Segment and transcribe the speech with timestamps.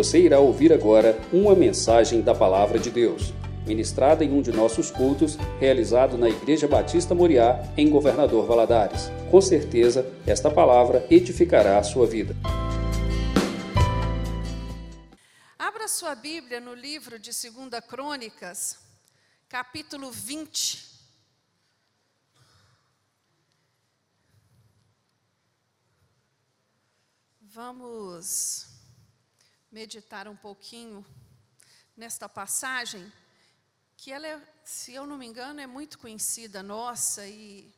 [0.00, 3.34] Você irá ouvir agora uma mensagem da Palavra de Deus,
[3.66, 9.10] ministrada em um de nossos cultos, realizado na Igreja Batista Moriá, em Governador Valadares.
[9.30, 12.34] Com certeza, esta palavra edificará a sua vida.
[15.58, 18.78] Abra sua Bíblia no livro de 2 Crônicas,
[19.50, 20.82] capítulo 20.
[27.42, 28.69] Vamos
[29.70, 31.06] meditar um pouquinho
[31.96, 33.12] nesta passagem,
[33.96, 37.72] que ela, é, se eu não me engano, é muito conhecida nossa e,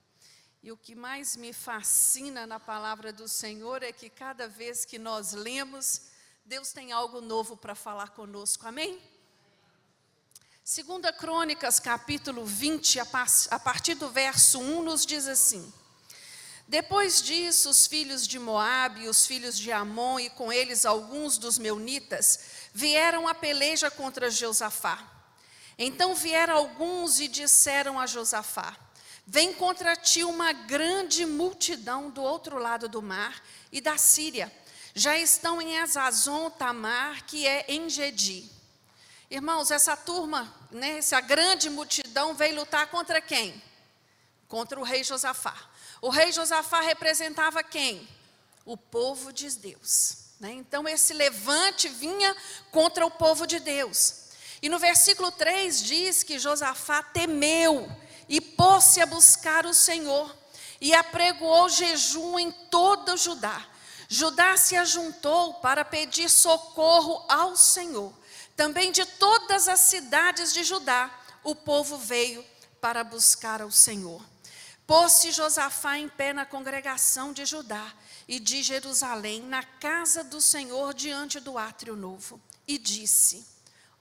[0.63, 4.99] e o que mais me fascina na palavra do Senhor é que cada vez que
[4.99, 6.11] nós lemos,
[6.45, 8.99] Deus tem algo novo para falar conosco, amém?
[10.65, 15.73] Segunda Crônicas, capítulo 20, a partir do verso 1, nos diz assim:
[16.67, 21.59] depois disso, os filhos de Moabe, os filhos de Amon e com eles alguns dos
[21.59, 22.41] meunitas
[22.73, 24.99] vieram a peleja contra Josafá.
[25.79, 28.77] Então vieram alguns e disseram a Josafá:
[29.27, 34.53] Vem contra ti uma grande multidão do outro lado do mar e da Síria.
[34.95, 38.51] Já estão em Azazon Tamar, que é em Gedi.
[39.31, 43.63] Irmãos, essa turma, né, essa grande multidão veio lutar contra quem?
[44.47, 45.72] Contra o rei Josafá.
[46.03, 48.09] O rei Josafá representava quem?
[48.67, 50.17] O povo de Deus.
[50.41, 50.51] Né?
[50.51, 52.37] Então, esse levante vinha
[52.73, 54.25] contra o povo de Deus.
[54.61, 57.89] E no versículo 3 diz que Josafá temeu
[58.29, 60.37] e pôs-se a buscar o Senhor
[60.81, 63.65] e apregoou jejum em todo Judá.
[64.09, 68.13] Judá se ajuntou para pedir socorro ao Senhor.
[68.57, 71.09] Também de todas as cidades de Judá,
[71.45, 72.45] o povo veio
[72.81, 74.32] para buscar ao Senhor.
[74.93, 77.95] Pôs-se Josafá em pé na congregação de Judá
[78.29, 83.43] e de Jerusalém, na casa do Senhor, diante do átrio novo, e disse: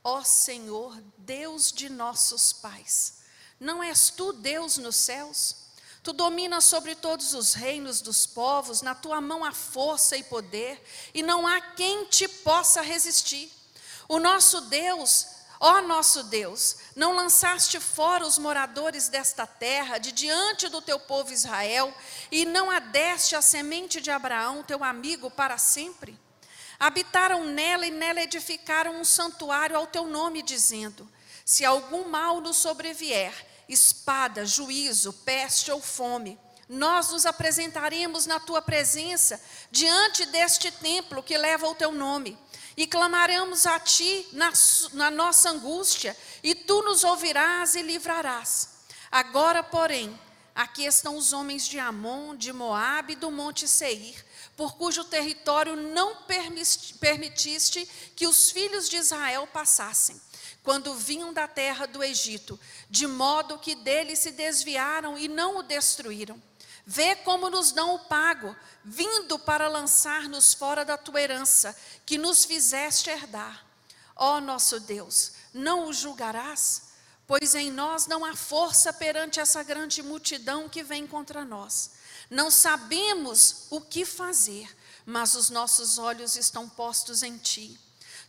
[0.04, 3.20] Ó Senhor, Deus de nossos pais,
[3.58, 5.56] não és tu Deus nos céus?
[6.04, 10.84] Tu dominas sobre todos os reinos dos povos, na tua mão há força e poder,
[11.14, 13.50] e não há quem te possa resistir.
[14.10, 15.26] O nosso Deus
[15.64, 21.32] Ó nosso Deus, não lançaste fora os moradores desta terra de diante do teu povo
[21.32, 21.94] Israel,
[22.32, 26.20] e não adeste a semente de Abraão, teu amigo, para sempre?
[26.80, 31.08] Habitaram nela e nela edificaram um santuário ao teu nome, dizendo:
[31.46, 33.34] Se algum mal nos sobrevier,
[33.70, 36.40] espada, juízo, peste ou fome,
[36.72, 42.38] nós nos apresentaremos na tua presença diante deste templo que leva o teu nome
[42.78, 44.54] e clamaremos a ti na,
[44.94, 48.70] na nossa angústia, e tu nos ouvirás e livrarás.
[49.12, 50.18] Agora, porém,
[50.56, 55.76] aqui estão os homens de Amon, de Moabe e do monte Seir, por cujo território
[55.76, 56.24] não
[57.00, 60.20] permitiste que os filhos de Israel passassem,
[60.64, 62.58] quando vinham da terra do Egito,
[62.90, 66.42] de modo que dele se desviaram e não o destruíram.
[66.94, 68.54] Vê como nos dão o pago,
[68.84, 71.74] vindo para lançar-nos fora da tua herança,
[72.06, 73.66] que nos fizeste herdar.
[74.14, 76.90] Ó nosso Deus, não o julgarás?
[77.26, 81.92] Pois em nós não há força perante essa grande multidão que vem contra nós.
[82.30, 84.70] Não sabemos o que fazer,
[85.06, 87.80] mas os nossos olhos estão postos em ti.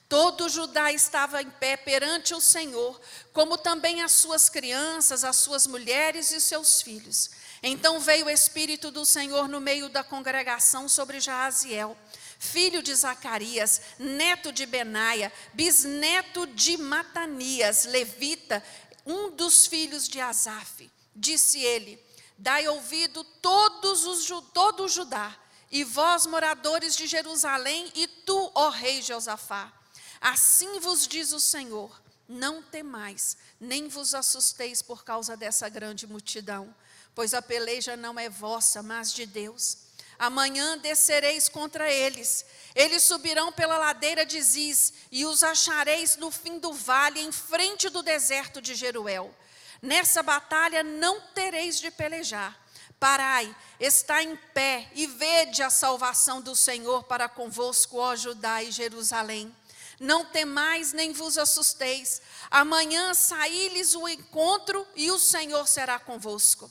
[0.08, 3.00] Todo Judá estava em pé perante o Senhor,
[3.32, 7.30] como também as suas crianças, as suas mulheres e seus filhos.
[7.62, 11.96] Então veio o Espírito do Senhor no meio da congregação sobre Jaziel,
[12.36, 18.64] filho de Zacarias, neto de Benaia, bisneto de Matanias, levita,
[19.06, 20.90] um dos filhos de Asaf.
[21.14, 22.04] Disse ele:
[22.36, 25.36] Dai ouvido todos os todo o Judá,
[25.70, 29.72] e vós moradores de Jerusalém, e tu, ó rei Josafá.
[30.20, 36.74] Assim vos diz o Senhor: Não temais, nem vos assusteis por causa dessa grande multidão
[37.14, 39.78] pois a peleja não é vossa, mas de Deus.
[40.18, 42.44] Amanhã descereis contra eles.
[42.74, 47.88] Eles subirão pela ladeira de Ziz, e os achareis no fim do vale, em frente
[47.88, 49.34] do deserto de Jeruel.
[49.80, 52.56] Nessa batalha não tereis de pelejar.
[53.00, 58.70] Parai, está em pé, e vede a salvação do Senhor para convosco, ó Judá e
[58.70, 59.54] Jerusalém.
[59.98, 62.22] Não temais nem vos assusteis.
[62.48, 66.70] Amanhã saí-lhes o encontro, e o Senhor será convosco.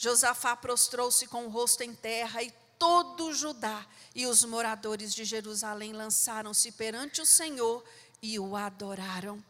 [0.00, 3.84] Josafá prostrou-se com o rosto em terra e todo Judá
[4.14, 7.84] e os moradores de Jerusalém lançaram-se perante o Senhor
[8.22, 9.42] e o adoraram.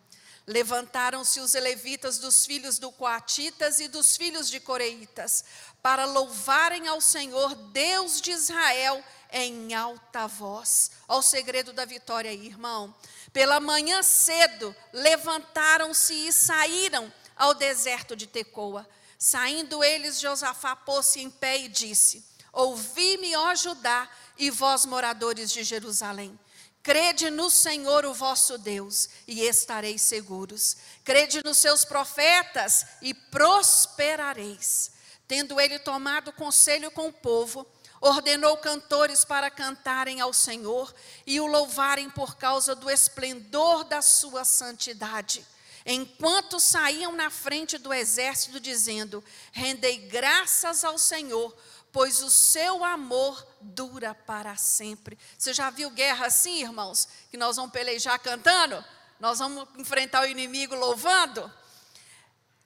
[0.47, 5.45] Levantaram-se os levitas dos filhos do Coatitas e dos filhos de Coreitas,
[5.83, 10.93] para louvarem ao Senhor, Deus de Israel, em alta voz.
[11.07, 12.95] Olha o segredo da vitória irmão.
[13.35, 18.89] Pela manhã cedo, levantaram-se e saíram ao deserto de Tecoa.
[19.19, 25.65] Saindo eles, Josafá pôs-se em pé e disse: Ouvi-me, ó Judá, e vós, moradores de
[25.65, 26.39] Jerusalém.
[26.83, 30.77] Crede no Senhor, o vosso Deus, e estareis seguros.
[31.05, 34.93] Crede nos seus profetas e prosperareis.
[35.27, 37.67] Tendo ele tomado conselho com o povo,
[38.01, 40.95] ordenou cantores para cantarem ao Senhor
[41.27, 45.45] e o louvarem por causa do esplendor da sua santidade.
[45.91, 51.57] Enquanto saíam na frente do exército, dizendo: Rendei graças ao Senhor,
[51.91, 55.19] pois o seu amor dura para sempre.
[55.39, 57.09] Você já viu guerra assim, irmãos?
[57.31, 58.85] Que nós vamos pelejar cantando?
[59.19, 61.51] Nós vamos enfrentar o inimigo louvando?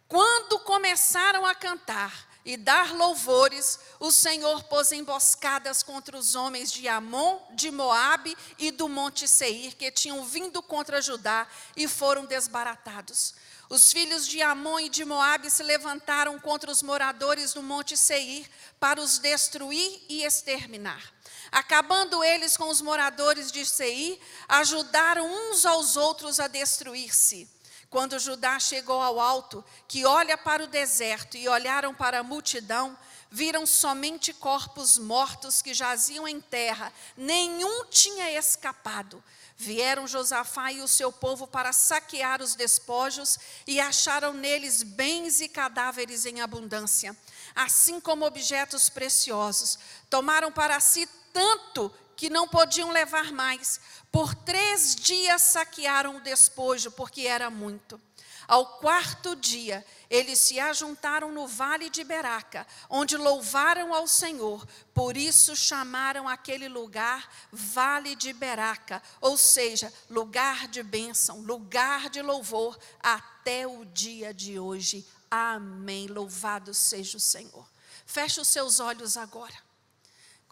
[0.09, 6.89] Quando começaram a cantar e dar louvores, o Senhor pôs emboscadas contra os homens de
[6.89, 11.47] Amon, de Moabe e do monte Seir, que tinham vindo contra Judá
[11.77, 13.35] e foram desbaratados.
[13.69, 18.47] Os filhos de Amon e de Moabe se levantaram contra os moradores do monte Seir
[18.79, 21.03] para os destruir e exterminar.
[21.51, 24.19] Acabando eles com os moradores de Seir,
[24.49, 27.49] ajudaram uns aos outros a destruir-se.
[27.93, 32.97] Quando Judá chegou ao alto, que olha para o deserto, e olharam para a multidão,
[33.31, 39.23] viram somente corpos mortos que jaziam em terra, nenhum tinha escapado.
[39.59, 45.49] Vieram Josafá e o seu povo para saquear os despojos e acharam neles bens e
[45.49, 47.15] cadáveres em abundância,
[47.55, 49.79] assim como objetos preciosos.
[50.09, 53.81] Tomaram para si tanto que não podiam levar mais.
[54.11, 58.01] Por três dias saquearam o despojo, porque era muito.
[58.49, 64.67] Ao quarto dia, eles se ajuntaram no vale de Beraca, onde louvaram ao Senhor.
[64.93, 72.21] Por isso chamaram aquele lugar Vale de Beraca, ou seja, lugar de bênção, lugar de
[72.21, 75.07] louvor, até o dia de hoje.
[75.31, 76.07] Amém.
[76.09, 77.67] Louvado seja o Senhor.
[78.05, 79.72] Feche os seus olhos agora.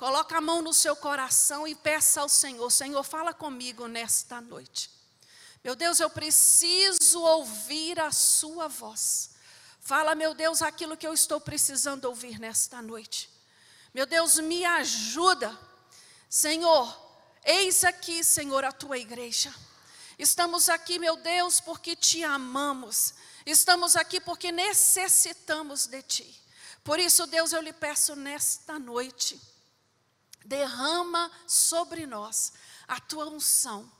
[0.01, 4.91] Coloca a mão no seu coração e peça ao Senhor: Senhor, fala comigo nesta noite.
[5.63, 9.33] Meu Deus, eu preciso ouvir a Sua voz.
[9.79, 13.29] Fala, meu Deus, aquilo que eu estou precisando ouvir nesta noite.
[13.93, 15.55] Meu Deus, me ajuda.
[16.31, 16.99] Senhor,
[17.45, 19.55] eis aqui, Senhor, a tua igreja.
[20.19, 23.13] Estamos aqui, meu Deus, porque te amamos.
[23.45, 26.43] Estamos aqui porque necessitamos de ti.
[26.83, 29.39] Por isso, Deus, eu lhe peço nesta noite,
[30.45, 32.53] derrama sobre nós
[32.89, 33.91] a tua unção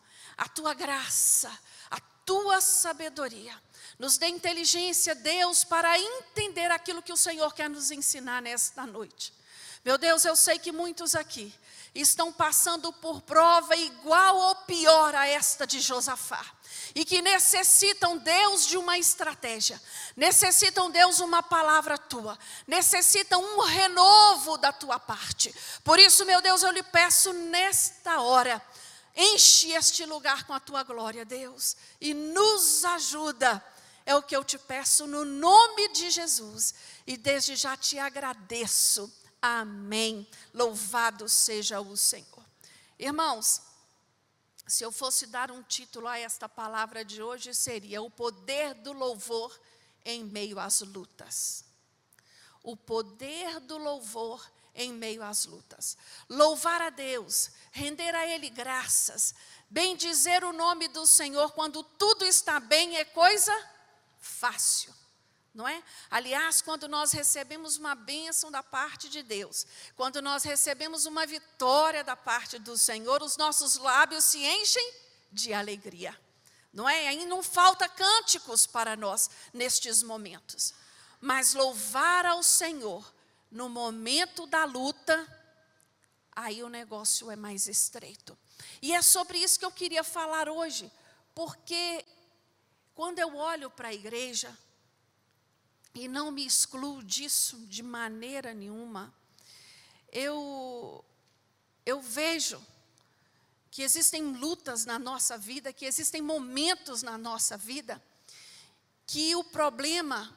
[0.41, 1.51] a tua graça,
[1.91, 3.55] a tua sabedoria.
[3.99, 9.35] Nos dê inteligência, Deus, para entender aquilo que o Senhor quer nos ensinar nesta noite.
[9.85, 11.53] Meu Deus, eu sei que muitos aqui
[11.95, 16.45] estão passando por prova igual ou pior a esta de Josafá.
[16.95, 19.81] E que necessitam, Deus, de uma estratégia,
[20.17, 25.55] necessitam, Deus, uma palavra tua, necessitam um renovo da tua parte.
[25.85, 28.63] Por isso, meu Deus, eu lhe peço nesta hora,
[29.17, 33.63] Enche este lugar com a tua glória, Deus, e nos ajuda.
[34.07, 36.75] É o que eu te peço no nome de Jesus.
[37.07, 39.13] E desde já te agradeço.
[39.41, 40.27] Amém.
[40.53, 42.45] Louvado seja o Senhor.
[42.99, 43.63] Irmãos,
[44.67, 48.93] se eu fosse dar um título a esta palavra de hoje, seria O Poder do
[48.93, 49.59] Louvor
[50.05, 51.65] em Meio às Lutas.
[52.63, 55.97] O poder do louvor em meio às lutas.
[56.29, 59.35] Louvar a Deus, render a Ele graças,
[59.69, 63.53] bem dizer o nome do Senhor quando tudo está bem é coisa
[64.19, 64.95] fácil.
[65.61, 65.83] Não é?
[66.11, 72.03] Aliás, quando nós recebemos uma bênção da parte de Deus, quando nós recebemos uma vitória
[72.03, 74.95] da parte do Senhor, os nossos lábios se enchem
[75.31, 76.19] de alegria.
[76.73, 77.09] Não é?
[77.09, 80.73] Aí não falta cânticos para nós nestes momentos.
[81.21, 83.05] Mas louvar ao Senhor
[83.51, 85.29] no momento da luta,
[86.35, 88.39] aí o negócio é mais estreito.
[88.81, 90.91] E é sobre isso que eu queria falar hoje,
[91.35, 92.03] porque
[92.95, 94.57] quando eu olho para a igreja,
[96.01, 99.13] e não me excluo disso de maneira nenhuma,
[100.11, 101.05] eu,
[101.85, 102.59] eu vejo
[103.71, 108.03] que existem lutas na nossa vida, que existem momentos na nossa vida,
[109.07, 110.35] que o problema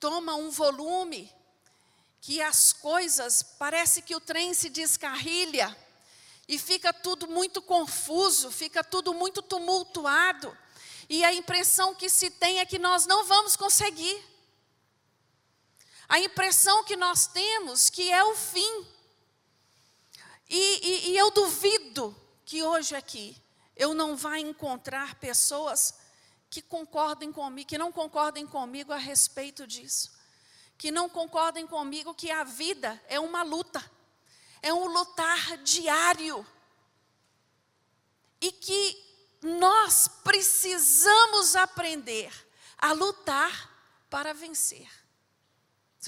[0.00, 1.32] toma um volume
[2.20, 5.74] que as coisas, parece que o trem se descarrilha
[6.48, 10.56] e fica tudo muito confuso, fica tudo muito tumultuado.
[11.08, 14.37] E a impressão que se tem é que nós não vamos conseguir.
[16.08, 18.86] A impressão que nós temos que é o fim.
[20.48, 23.36] E, e, e eu duvido que hoje aqui
[23.76, 25.94] eu não vá encontrar pessoas
[26.48, 30.16] que concordem comigo, que não concordem comigo a respeito disso.
[30.78, 33.84] Que não concordem comigo que a vida é uma luta.
[34.62, 36.46] É um lutar diário.
[38.40, 39.04] E que
[39.42, 42.32] nós precisamos aprender
[42.78, 43.70] a lutar
[44.08, 44.88] para vencer.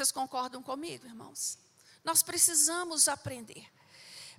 [0.01, 1.59] Vocês concordam comigo, irmãos?
[2.03, 3.71] Nós precisamos aprender.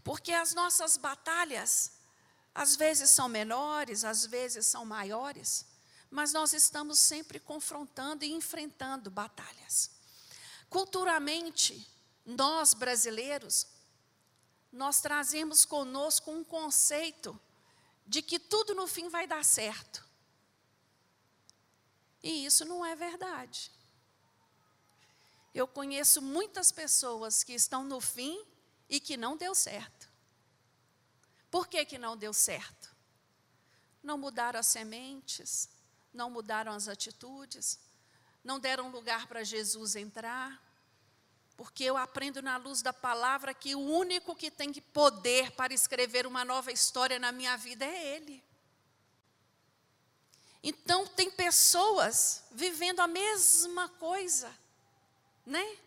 [0.03, 1.91] Porque as nossas batalhas,
[2.55, 5.67] às vezes são menores, às vezes são maiores,
[6.09, 9.91] mas nós estamos sempre confrontando e enfrentando batalhas.
[10.67, 11.87] Culturalmente,
[12.25, 13.67] nós brasileiros,
[14.71, 17.39] nós trazemos conosco um conceito
[18.07, 20.03] de que tudo no fim vai dar certo.
[22.23, 23.71] E isso não é verdade.
[25.53, 28.43] Eu conheço muitas pessoas que estão no fim
[28.89, 30.09] e que não deu certo.
[31.49, 32.95] Por que, que não deu certo?
[34.01, 35.69] Não mudaram as sementes,
[36.13, 37.79] não mudaram as atitudes,
[38.43, 40.61] não deram lugar para Jesus entrar.
[41.57, 46.25] Porque eu aprendo na luz da palavra que o único que tem poder para escrever
[46.25, 48.43] uma nova história na minha vida é Ele.
[50.63, 54.51] Então, tem pessoas vivendo a mesma coisa,
[55.45, 55.77] né?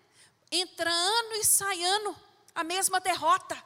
[0.50, 2.16] Entra ano e sai ano,
[2.54, 3.62] a mesma derrota.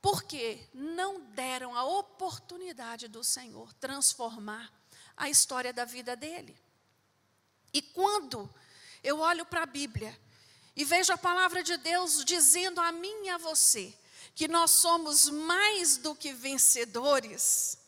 [0.00, 4.72] Porque não deram a oportunidade do Senhor transformar
[5.16, 6.56] a história da vida dele.
[7.72, 8.52] E quando
[9.02, 10.18] eu olho para a Bíblia
[10.76, 13.94] e vejo a palavra de Deus dizendo a mim e a você
[14.34, 17.78] que nós somos mais do que vencedores.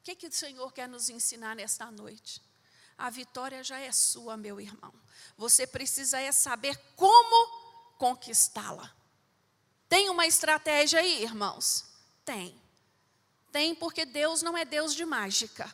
[0.00, 2.40] O que, que o Senhor quer nos ensinar nesta noite?
[2.98, 4.92] A vitória já é sua, meu irmão.
[5.36, 8.92] Você precisa é saber como conquistá-la.
[9.88, 11.84] Tem uma estratégia aí, irmãos?
[12.24, 12.60] Tem.
[13.52, 15.72] Tem porque Deus não é Deus de mágica.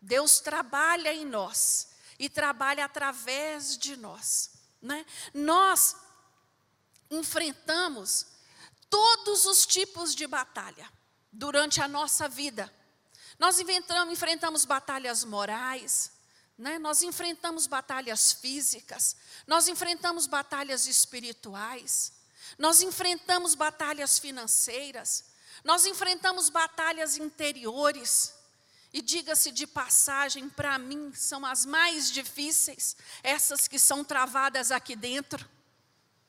[0.00, 4.52] Deus trabalha em nós e trabalha através de nós.
[4.80, 5.04] Né?
[5.34, 5.94] Nós
[7.10, 8.26] enfrentamos
[8.88, 10.90] todos os tipos de batalha
[11.30, 12.72] durante a nossa vida.
[13.38, 16.15] Nós enfrentamos, enfrentamos batalhas morais,
[16.58, 16.78] né?
[16.78, 22.12] nós enfrentamos batalhas físicas, nós enfrentamos batalhas espirituais,
[22.58, 25.24] nós enfrentamos batalhas financeiras,
[25.64, 28.34] nós enfrentamos batalhas interiores.
[28.92, 34.96] E diga-se de passagem, para mim são as mais difíceis, essas que são travadas aqui
[34.96, 35.46] dentro.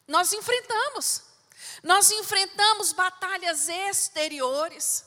[0.06, 1.22] Nós enfrentamos,
[1.82, 5.06] nós enfrentamos batalhas exteriores,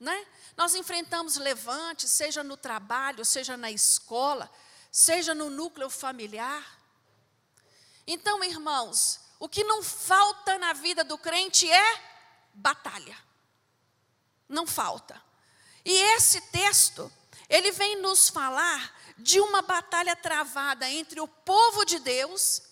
[0.00, 0.26] né?
[0.56, 4.50] Nós enfrentamos levantes, seja no trabalho, seja na escola,
[4.92, 6.78] seja no núcleo familiar.
[8.06, 12.00] Então, irmãos, o que não falta na vida do crente é
[12.52, 13.16] batalha.
[14.46, 15.20] Não falta.
[15.82, 17.10] E esse texto,
[17.48, 22.62] ele vem nos falar de uma batalha travada entre o povo de Deus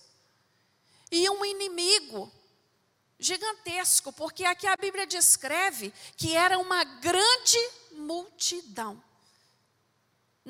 [1.11, 2.31] e um inimigo
[3.19, 7.59] gigantesco, porque aqui a Bíblia descreve que era uma grande
[7.93, 9.03] multidão.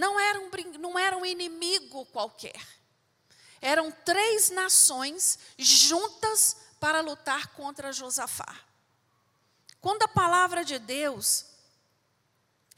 [0.00, 2.58] Não era um, não era um inimigo qualquer.
[3.60, 8.56] Eram três nações juntas para lutar contra Josafá.
[9.78, 11.44] Quando a palavra de Deus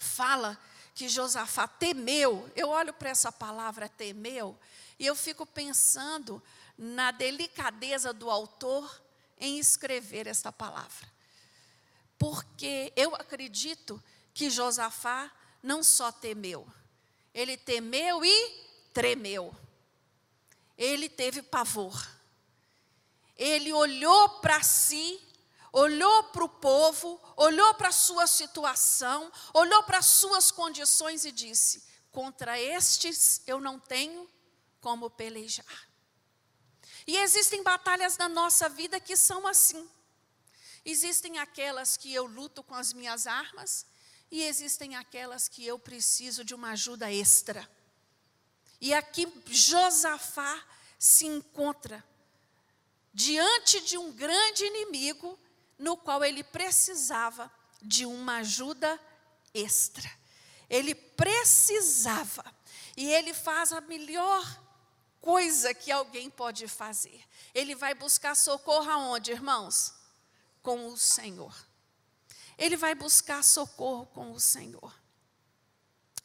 [0.00, 0.58] fala
[0.96, 4.58] que Josafá temeu, eu olho para essa palavra temeu
[4.98, 6.42] e eu fico pensando
[6.76, 9.00] na delicadeza do autor
[9.38, 11.08] em escrever esta palavra.
[12.18, 14.02] Porque eu acredito
[14.34, 15.30] que Josafá
[15.62, 16.66] não só temeu,
[17.34, 18.50] ele temeu e
[18.92, 19.54] tremeu.
[20.76, 22.08] Ele teve pavor.
[23.36, 25.20] Ele olhou para si
[25.72, 31.32] olhou para o povo, olhou para a sua situação, olhou para as suas condições e
[31.32, 34.28] disse: Contra estes eu não tenho
[34.80, 35.88] como pelejar.
[37.06, 39.88] E existem batalhas na nossa vida que são assim.
[40.84, 43.86] Existem aquelas que eu luto com as minhas armas,
[44.32, 47.68] e existem aquelas que eu preciso de uma ajuda extra.
[48.80, 50.64] E aqui Josafá
[50.98, 52.02] se encontra
[53.12, 55.38] diante de um grande inimigo
[55.78, 58.98] no qual ele precisava de uma ajuda
[59.52, 60.10] extra.
[60.70, 62.42] Ele precisava.
[62.96, 64.42] E ele faz a melhor
[65.20, 67.22] coisa que alguém pode fazer.
[67.54, 69.92] Ele vai buscar socorro aonde, irmãos?
[70.62, 71.54] Com o Senhor.
[72.62, 74.94] Ele vai buscar socorro com o Senhor.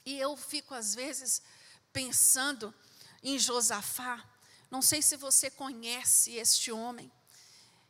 [0.05, 1.41] E eu fico, às vezes,
[1.91, 2.71] pensando
[3.23, 4.23] em Josafá.
[4.69, 7.11] Não sei se você conhece este homem.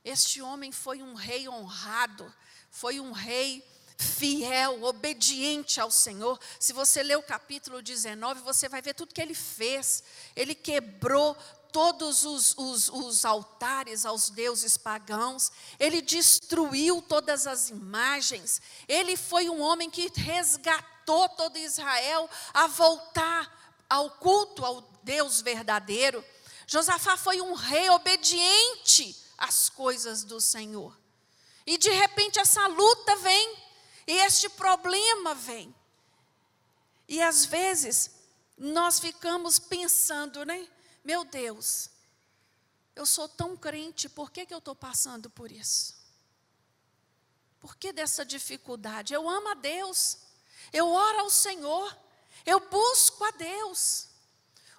[0.02, 2.34] Este homem foi um rei honrado,
[2.72, 3.62] foi um rei
[3.98, 6.40] fiel, obediente ao Senhor.
[6.58, 10.02] Se você ler o capítulo 19, você vai ver tudo que ele fez.
[10.34, 11.36] Ele quebrou
[11.78, 19.48] todos os, os, os, altares aos deuses pagãos, ele destruiu todas as imagens, ele foi
[19.48, 26.26] um homem que resgatou todo Israel a voltar ao culto ao Deus verdadeiro.
[26.66, 31.00] Josafá foi um rei obediente às coisas do Senhor.
[31.64, 33.56] E de repente essa luta vem,
[34.08, 35.76] e este problema vem.
[37.08, 38.10] E às vezes
[38.58, 40.68] nós ficamos pensando, né?
[41.08, 41.90] Meu Deus,
[42.94, 45.96] eu sou tão crente, por que, que eu estou passando por isso?
[47.62, 49.14] Por que dessa dificuldade?
[49.14, 50.18] Eu amo a Deus,
[50.74, 51.98] eu oro ao Senhor,
[52.46, 54.10] eu busco a Deus.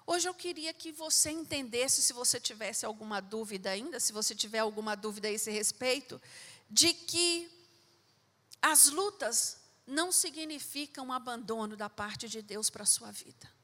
[0.05, 4.59] Hoje eu queria que você entendesse, se você tivesse alguma dúvida ainda, se você tiver
[4.59, 6.21] alguma dúvida a esse respeito,
[6.69, 7.49] de que
[8.61, 9.57] as lutas
[9.87, 13.58] não significam um abandono da parte de Deus para a sua vida.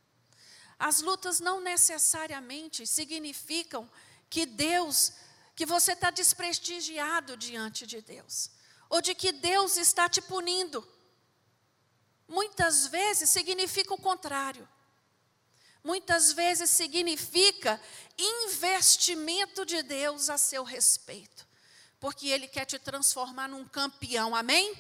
[0.77, 3.89] As lutas não necessariamente significam
[4.29, 5.13] que Deus,
[5.55, 8.49] que você está desprestigiado diante de Deus,
[8.89, 10.85] ou de que Deus está te punindo.
[12.27, 14.67] Muitas vezes significa o contrário.
[15.83, 17.79] Muitas vezes significa
[18.17, 21.47] investimento de Deus a seu respeito,
[21.99, 24.75] porque Ele quer te transformar num campeão, amém?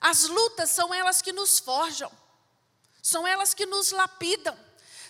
[0.00, 2.10] As lutas são elas que nos forjam
[3.02, 4.58] são elas que nos lapidam,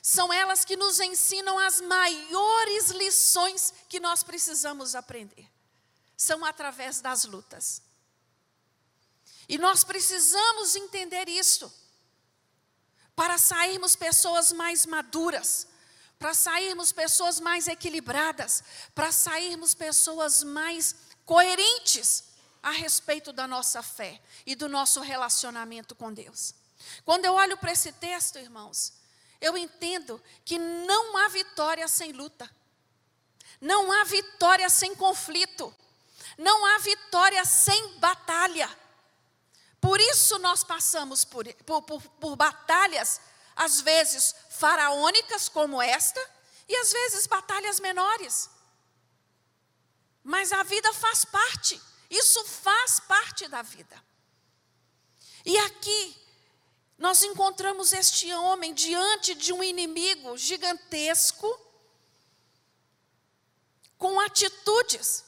[0.02, 5.48] são elas que nos ensinam as maiores lições que nós precisamos aprender.
[6.16, 7.82] São através das lutas.
[9.48, 11.72] E nós precisamos entender isso,
[13.16, 15.66] para sairmos pessoas mais maduras,
[16.18, 18.62] para sairmos pessoas mais equilibradas,
[18.94, 22.24] para sairmos pessoas mais coerentes
[22.62, 26.54] a respeito da nossa fé e do nosso relacionamento com Deus.
[27.04, 28.92] Quando eu olho para esse texto, irmãos,
[29.40, 32.50] eu entendo que não há vitória sem luta,
[33.60, 35.74] não há vitória sem conflito,
[36.36, 38.68] não há vitória sem batalha.
[39.80, 43.20] Por isso nós passamos por, por, por, por batalhas,
[43.54, 46.20] às vezes faraônicas como esta,
[46.68, 48.50] e às vezes batalhas menores.
[50.22, 54.02] Mas a vida faz parte, isso faz parte da vida.
[55.44, 56.16] E aqui,
[56.98, 61.48] nós encontramos este homem diante de um inimigo gigantesco,
[63.96, 65.24] com atitudes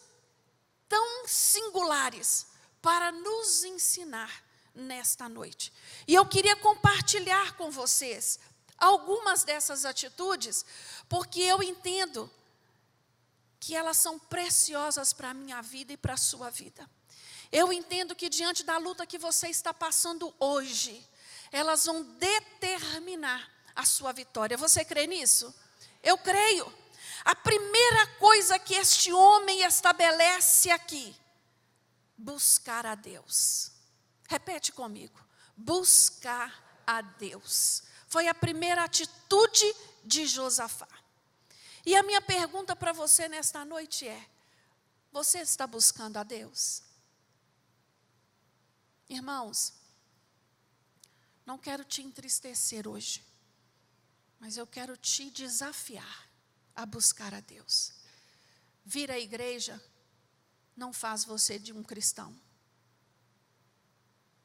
[0.89, 2.47] tão singulares
[2.83, 5.73] para nos ensinar nesta noite.
[6.07, 8.39] E eu queria compartilhar com vocês
[8.77, 10.65] algumas dessas atitudes,
[11.09, 12.31] porque eu entendo
[13.61, 16.89] que elas são preciosas para a minha vida e para a sua vida.
[17.53, 21.07] Eu entendo que diante da luta que você está passando hoje,
[21.51, 24.57] elas vão determinar a sua vitória.
[24.57, 25.55] Você crê nisso?
[26.03, 26.73] Eu creio.
[27.25, 31.15] A primeira coisa que este homem estabelece aqui,
[32.17, 33.73] buscar a Deus.
[34.29, 35.19] Repete comigo.
[35.57, 37.83] Buscar a Deus.
[38.07, 40.89] Foi a primeira atitude de Josafá.
[41.85, 44.27] E a minha pergunta para você nesta noite é:
[45.13, 46.83] você está buscando a Deus?
[49.09, 49.73] Irmãos,
[51.51, 53.27] não quero te entristecer hoje,
[54.39, 56.29] mas eu quero te desafiar
[56.77, 57.93] a buscar a Deus.
[58.85, 59.83] Vir à igreja
[60.77, 62.33] não faz você de um cristão.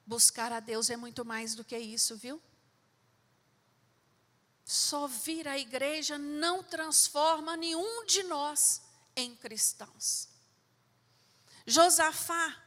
[0.03, 2.41] Buscar a Deus é muito mais do que isso, viu?
[4.65, 8.81] Só vir à igreja não transforma nenhum de nós
[9.15, 10.27] em cristãos.
[11.67, 12.63] Josafá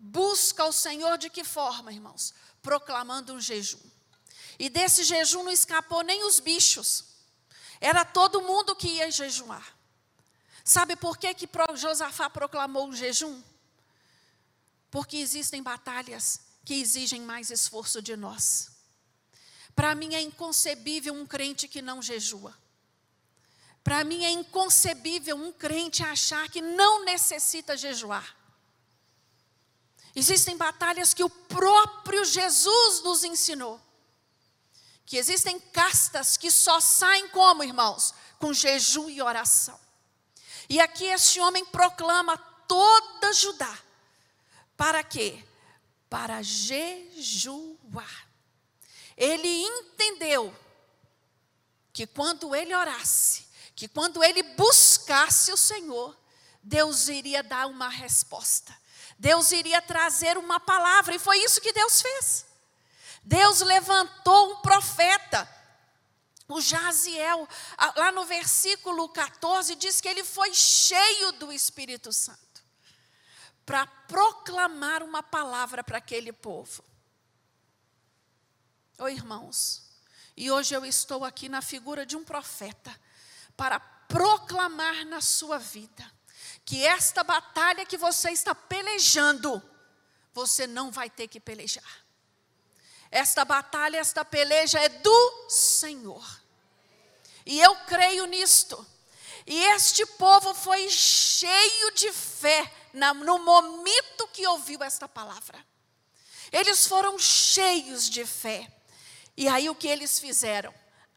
[0.00, 2.34] busca o Senhor de que forma, irmãos?
[2.62, 3.80] Proclamando um jejum.
[4.58, 7.04] E desse jejum não escapou nem os bichos.
[7.80, 9.76] Era todo mundo que ia jejuar.
[10.64, 13.42] Sabe por que, que Josafá proclamou um jejum?
[14.90, 18.70] Porque existem batalhas que exigem mais esforço de nós.
[19.74, 22.56] Para mim é inconcebível um crente que não jejua.
[23.82, 28.36] Para mim é inconcebível um crente achar que não necessita jejuar.
[30.14, 33.80] Existem batalhas que o próprio Jesus nos ensinou.
[35.06, 38.14] Que existem castas que só saem como, irmãos?
[38.38, 39.78] Com jejum e oração.
[40.68, 43.78] E aqui este homem proclama toda Judá.
[44.76, 45.44] Para quê?
[46.12, 48.28] para jejuar.
[49.16, 50.54] Ele entendeu
[51.90, 56.14] que quando ele orasse, que quando ele buscasse o Senhor,
[56.62, 58.78] Deus iria dar uma resposta.
[59.22, 62.44] Deus iria trazer uma palavra, e foi isso que Deus fez.
[63.22, 65.48] Deus levantou um profeta,
[66.48, 67.48] o Jaziel,
[67.94, 72.64] lá no versículo 14, diz que ele foi cheio do Espírito Santo,
[73.64, 76.82] para proclamar uma palavra para aquele povo.
[78.98, 79.84] Oi, irmãos,
[80.36, 82.92] e hoje eu estou aqui na figura de um profeta,
[83.56, 86.04] para proclamar na sua vida
[86.64, 89.62] que esta batalha que você está pelejando,
[90.32, 92.02] você não vai ter que pelejar.
[93.10, 96.24] Esta batalha, esta peleja é do Senhor.
[97.44, 98.86] E eu creio nisto.
[99.46, 105.58] E este povo foi cheio de fé no momento que ouviu esta palavra.
[106.50, 108.72] Eles foram cheios de fé.
[109.36, 110.72] E aí o que eles fizeram?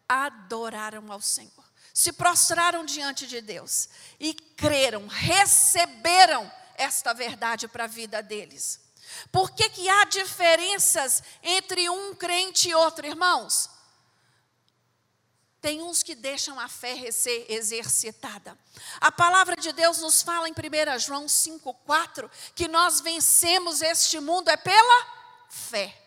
[0.07, 1.64] Adoraram ao Senhor
[1.95, 3.87] se prostraram diante de Deus
[4.19, 8.81] e creram, receberam esta verdade para a vida deles.
[9.31, 13.69] Por que, que há diferenças entre um crente e outro, irmãos?
[15.61, 18.59] Tem uns que deixam a fé ser exercitada.
[18.99, 24.49] A palavra de Deus nos fala em 1 João 5,4 que nós vencemos este mundo
[24.49, 25.07] é pela
[25.49, 25.97] fé.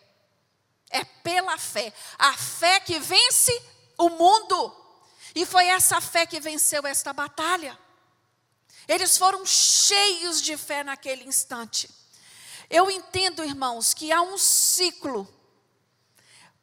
[0.91, 1.91] É pela fé.
[2.19, 3.51] A fé que vence
[3.97, 4.78] o mundo.
[5.39, 7.79] E foi essa fé que venceu esta batalha.
[8.85, 11.89] Eles foram cheios de fé naquele instante.
[12.69, 15.25] Eu entendo, irmãos, que há um ciclo.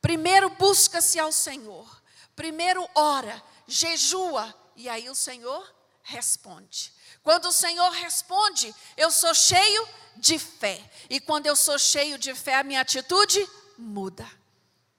[0.03, 2.03] Primeiro busca-se ao Senhor.
[2.35, 6.93] Primeiro ora, jejua, e aí o Senhor responde.
[7.23, 10.79] Quando o Senhor responde, eu sou cheio de fé.
[11.09, 14.31] E quando eu sou cheio de fé, a minha atitude muda.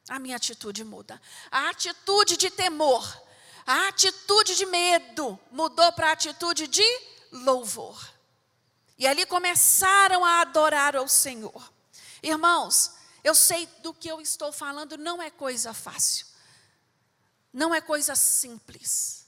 [0.09, 1.21] A minha atitude muda.
[1.51, 3.26] A atitude de temor
[3.67, 7.01] a atitude de medo mudou para a atitude de
[7.33, 8.09] louvor.
[8.97, 11.73] E ali começaram a adorar ao Senhor.
[12.23, 16.25] Irmãos, eu sei do que eu estou falando, não é coisa fácil,
[17.51, 19.27] não é coisa simples,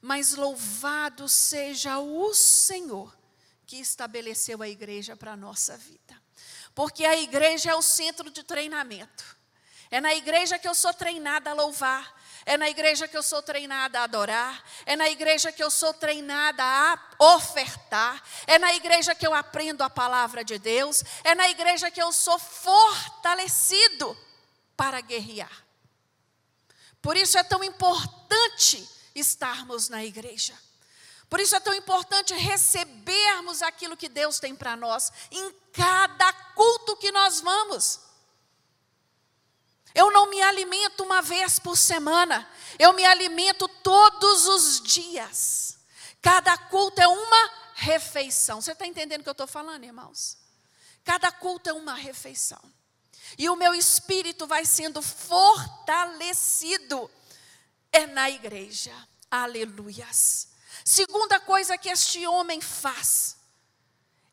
[0.00, 3.16] mas louvado seja o Senhor
[3.66, 6.22] que estabeleceu a igreja para a nossa vida,
[6.74, 9.38] porque a igreja é o centro de treinamento,
[9.90, 13.42] é na igreja que eu sou treinada a louvar, é na igreja que eu sou
[13.42, 19.14] treinada a adorar, é na igreja que eu sou treinada a ofertar, é na igreja
[19.14, 24.16] que eu aprendo a palavra de Deus, é na igreja que eu sou fortalecido
[24.76, 25.64] para guerrear.
[27.02, 30.54] Por isso é tão importante estarmos na igreja.
[31.28, 36.96] Por isso é tão importante recebermos aquilo que Deus tem para nós em cada culto
[36.96, 38.09] que nós vamos.
[39.94, 42.48] Eu não me alimento uma vez por semana,
[42.78, 45.78] eu me alimento todos os dias.
[46.22, 48.60] Cada culto é uma refeição.
[48.60, 50.38] Você está entendendo o que eu estou falando, irmãos?
[51.04, 52.60] Cada culto é uma refeição.
[53.38, 57.10] E o meu espírito vai sendo fortalecido
[57.92, 58.94] é na igreja.
[59.30, 60.48] Aleluias.
[60.84, 63.36] Segunda coisa que este homem faz,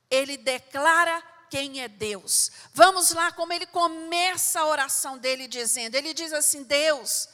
[0.09, 2.51] ele declara quem é Deus.
[2.73, 7.29] Vamos lá como ele começa a oração dele dizendo: ele diz assim: Deus,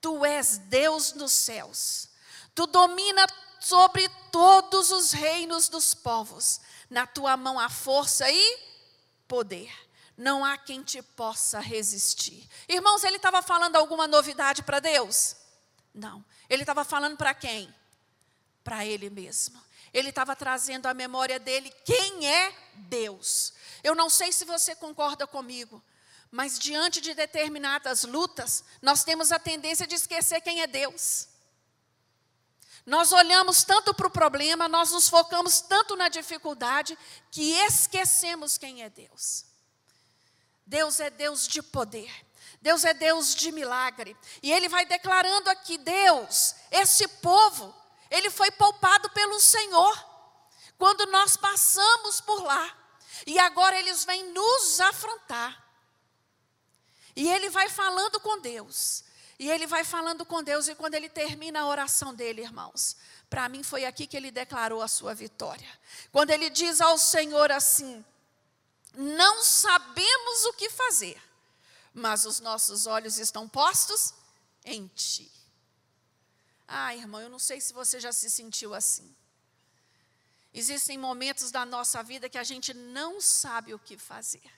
[0.00, 2.08] tu és Deus nos céus,
[2.54, 3.26] tu domina
[3.60, 8.58] sobre todos os reinos dos povos, na tua mão há força e
[9.26, 9.70] poder.
[10.16, 12.48] Não há quem te possa resistir.
[12.68, 15.36] Irmãos, ele estava falando alguma novidade para Deus?
[15.94, 16.24] Não.
[16.50, 17.72] Ele estava falando para quem?
[18.64, 19.62] Para ele mesmo.
[19.92, 23.52] Ele estava trazendo à memória dele quem é Deus.
[23.82, 25.82] Eu não sei se você concorda comigo,
[26.30, 31.28] mas diante de determinadas lutas, nós temos a tendência de esquecer quem é Deus.
[32.84, 36.98] Nós olhamos tanto para o problema, nós nos focamos tanto na dificuldade,
[37.30, 39.44] que esquecemos quem é Deus.
[40.64, 42.10] Deus é Deus de poder.
[42.60, 44.16] Deus é Deus de milagre.
[44.42, 47.74] E ele vai declarando aqui: Deus, esse povo,
[48.10, 50.08] ele foi poupado pelo Senhor
[50.76, 52.76] quando nós passamos por lá.
[53.26, 55.64] E agora eles vêm nos afrontar.
[57.16, 59.04] E ele vai falando com Deus.
[59.38, 60.68] E ele vai falando com Deus.
[60.68, 62.96] E quando ele termina a oração dele, irmãos,
[63.28, 65.68] para mim foi aqui que ele declarou a sua vitória.
[66.10, 68.04] Quando ele diz ao Senhor assim:
[68.94, 71.20] Não sabemos o que fazer,
[71.92, 74.14] mas os nossos olhos estão postos
[74.64, 75.37] em Ti.
[76.68, 79.16] Ah, irmão, eu não sei se você já se sentiu assim.
[80.52, 84.52] Existem momentos da nossa vida que a gente não sabe o que fazer.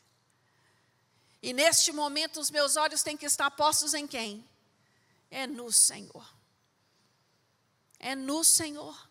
[1.41, 4.45] E neste momento os meus olhos têm que estar postos em quem?
[5.31, 6.29] É no Senhor.
[7.99, 9.09] É no Senhor.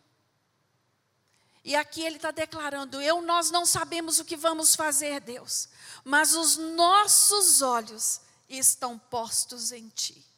[1.63, 5.69] E aqui ele está declarando: eu, nós não sabemos o que vamos fazer, Deus,
[6.03, 10.28] mas os nossos olhos estão postos em Ti.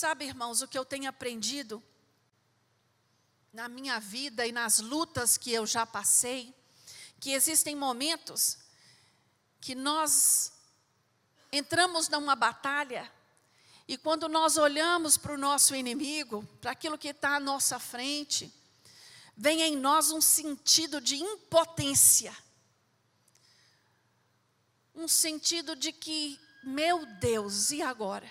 [0.00, 1.82] Sabe, irmãos, o que eu tenho aprendido
[3.52, 6.54] na minha vida e nas lutas que eu já passei,
[7.18, 8.58] que existem momentos
[9.60, 10.52] que nós
[11.50, 13.12] entramos numa batalha
[13.88, 18.54] e quando nós olhamos para o nosso inimigo, para aquilo que está à nossa frente,
[19.36, 22.32] vem em nós um sentido de impotência.
[24.94, 28.30] Um sentido de que, meu Deus, e agora?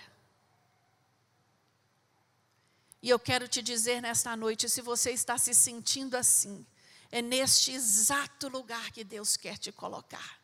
[3.08, 6.66] E eu quero te dizer nesta noite, se você está se sentindo assim,
[7.10, 10.38] é neste exato lugar que Deus quer te colocar.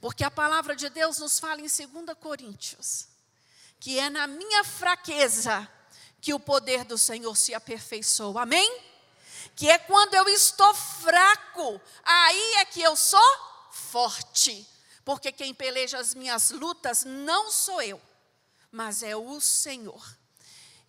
[0.00, 3.06] Porque a palavra de Deus nos fala em 2 Coríntios,
[3.78, 5.70] que é na minha fraqueza
[6.20, 8.42] que o poder do Senhor se aperfeiçoa.
[8.42, 8.82] Amém?
[9.54, 14.68] Que é quando eu estou fraco, aí é que eu sou forte.
[15.04, 18.02] Porque quem peleja as minhas lutas não sou eu,
[18.72, 20.18] mas é o Senhor.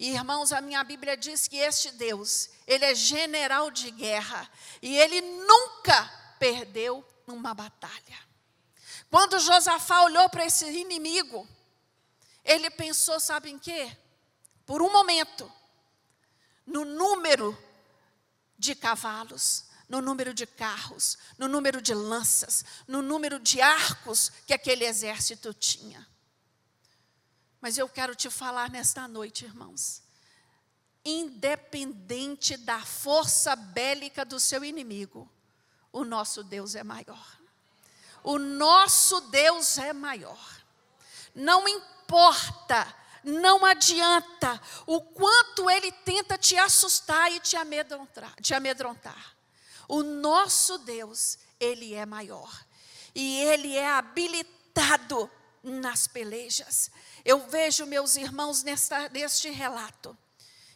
[0.02, 4.50] E, irmãos, a minha Bíblia diz que este Deus, ele é general de guerra
[4.82, 8.18] e ele nunca perdeu uma batalha.
[9.12, 11.48] Quando Josafá olhou para esse inimigo,
[12.44, 13.96] ele pensou, sabe em quê?
[14.66, 15.52] Por um momento,
[16.66, 17.56] no número
[18.58, 24.54] de cavalos, no número de carros, no número de lanças, no número de arcos que
[24.56, 26.11] aquele exército tinha.
[27.62, 30.02] Mas eu quero te falar nesta noite, irmãos.
[31.06, 35.32] Independente da força bélica do seu inimigo,
[35.92, 37.40] o nosso Deus é maior.
[38.24, 40.62] O nosso Deus é maior.
[41.36, 42.94] Não importa,
[43.24, 49.36] não adianta o quanto ele tenta te assustar e te amedrontar, te amedrontar.
[49.88, 52.66] O nosso Deus, ele é maior.
[53.14, 55.30] E ele é habilitado
[55.64, 56.90] nas pelejas.
[57.24, 60.18] Eu vejo, meus irmãos, nesta, neste relato,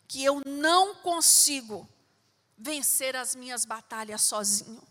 [0.08, 1.88] que eu não consigo
[2.58, 4.82] vencer as minhas batalhas sozinho.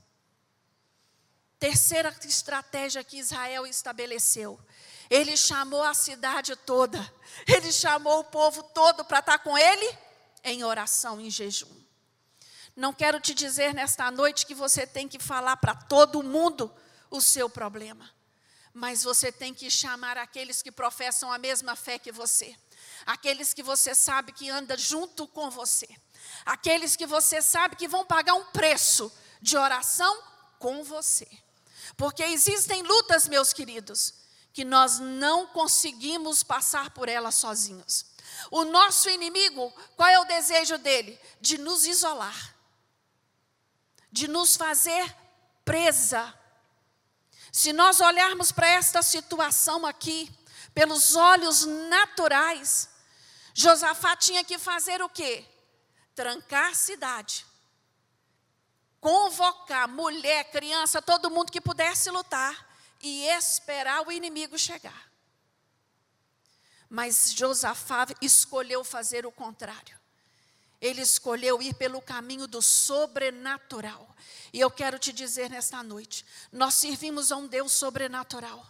[1.58, 4.58] Terceira estratégia que Israel estabeleceu.
[5.08, 6.98] Ele chamou a cidade toda,
[7.46, 9.96] ele chamou o povo todo para estar com ele
[10.42, 11.84] em oração, em jejum.
[12.74, 16.74] Não quero te dizer nesta noite que você tem que falar para todo mundo
[17.08, 18.10] o seu problema
[18.74, 22.56] mas você tem que chamar aqueles que professam a mesma fé que você,
[23.06, 25.88] aqueles que você sabe que anda junto com você,
[26.44, 30.20] aqueles que você sabe que vão pagar um preço de oração
[30.58, 31.28] com você.
[31.96, 34.14] Porque existem lutas, meus queridos,
[34.52, 38.06] que nós não conseguimos passar por elas sozinhos.
[38.50, 41.20] O nosso inimigo, qual é o desejo dele?
[41.40, 42.56] De nos isolar,
[44.10, 45.14] de nos fazer
[45.64, 46.34] presa
[47.54, 50.28] se nós olharmos para esta situação aqui,
[50.74, 52.88] pelos olhos naturais,
[53.54, 55.44] Josafá tinha que fazer o quê?
[56.16, 57.46] Trancar a cidade.
[59.00, 62.68] Convocar mulher, criança, todo mundo que pudesse lutar
[63.00, 65.08] e esperar o inimigo chegar.
[66.90, 69.96] Mas Josafá escolheu fazer o contrário.
[70.84, 74.14] Ele escolheu ir pelo caminho do sobrenatural.
[74.52, 78.66] E eu quero te dizer nesta noite: nós servimos a um Deus sobrenatural.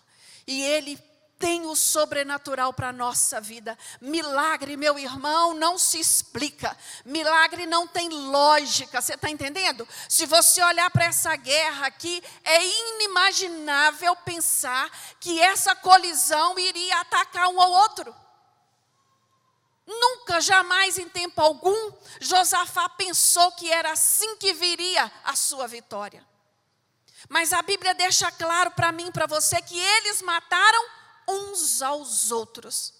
[0.47, 0.97] E Ele
[1.41, 3.77] tem o sobrenatural para a nossa vida.
[4.01, 6.77] Milagre, meu irmão, não se explica.
[7.05, 9.87] Milagre não tem lógica, você está entendendo?
[10.09, 17.49] Se você olhar para essa guerra aqui, é inimaginável pensar que essa colisão iria atacar
[17.49, 18.24] um ao outro.
[19.87, 26.27] Nunca, jamais, em tempo algum, Josafá pensou que era assim que viria a sua vitória.
[27.29, 30.85] Mas a Bíblia deixa claro para mim para você que eles mataram
[31.29, 32.95] uns aos outros.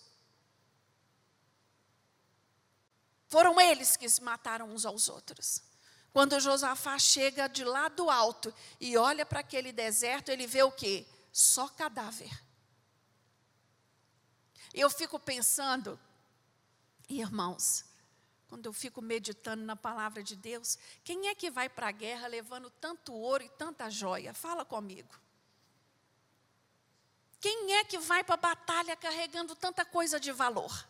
[3.29, 5.63] Foram eles que se mataram uns aos outros.
[6.13, 10.71] Quando Josafá chega de lá do alto e olha para aquele deserto, ele vê o
[10.71, 11.05] quê?
[11.33, 12.31] Só cadáver.
[14.73, 15.99] Eu fico pensando
[17.09, 17.85] Irmãos,
[18.49, 22.27] quando eu fico meditando na palavra de Deus, quem é que vai para a guerra
[22.27, 24.33] levando tanto ouro e tanta joia?
[24.33, 25.13] Fala comigo.
[27.41, 30.87] Quem é que vai para a batalha carregando tanta coisa de valor?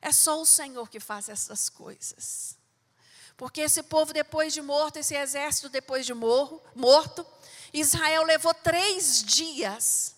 [0.00, 2.58] É só o Senhor que faz essas coisas.
[3.36, 7.26] Porque esse povo, depois de morto, esse exército, depois de morro, morto,
[7.72, 10.14] Israel levou três dias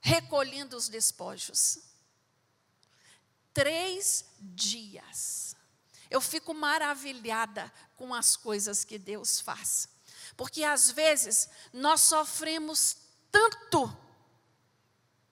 [0.00, 1.87] recolhendo os despojos.
[3.58, 5.56] Três dias.
[6.08, 9.88] Eu fico maravilhada com as coisas que Deus faz.
[10.36, 12.96] Porque às vezes nós sofremos
[13.32, 13.92] tanto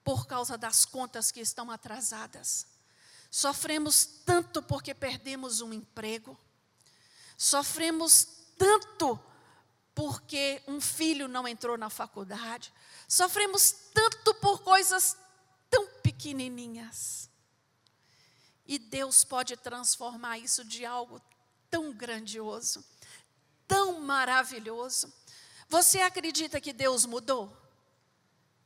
[0.02, 2.66] por causa das contas que estão atrasadas.
[3.30, 6.36] Sofremos tanto porque perdemos um emprego.
[7.38, 8.26] Sofremos
[8.58, 9.20] tanto
[9.94, 12.72] porque um filho não entrou na faculdade.
[13.06, 15.16] Sofremos tanto por coisas
[15.70, 17.30] tão pequenininhas.
[18.66, 21.20] E Deus pode transformar isso de algo
[21.70, 22.84] tão grandioso,
[23.66, 25.12] tão maravilhoso.
[25.68, 27.56] Você acredita que Deus mudou?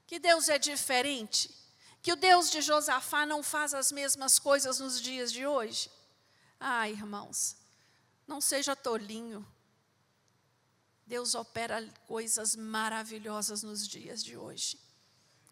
[0.06, 1.54] Que Deus é diferente?
[2.02, 5.90] Que o Deus de Josafá não faz as mesmas coisas nos dias de hoje?
[6.58, 7.56] Ah, irmãos,
[8.26, 9.46] não seja tolinho.
[11.06, 14.78] Deus opera coisas maravilhosas nos dias de hoje.